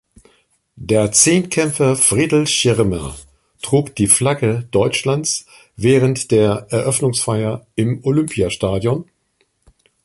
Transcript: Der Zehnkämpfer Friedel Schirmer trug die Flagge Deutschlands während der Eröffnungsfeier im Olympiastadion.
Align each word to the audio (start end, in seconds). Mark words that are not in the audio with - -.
Der 0.77 1.11
Zehnkämpfer 1.11 1.95
Friedel 1.95 2.47
Schirmer 2.47 3.15
trug 3.61 3.95
die 3.95 4.07
Flagge 4.07 4.67
Deutschlands 4.71 5.45
während 5.75 6.31
der 6.31 6.65
Eröffnungsfeier 6.71 7.67
im 7.75 8.03
Olympiastadion. 8.03 9.07